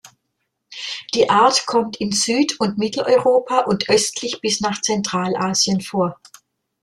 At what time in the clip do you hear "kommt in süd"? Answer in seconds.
1.67-2.59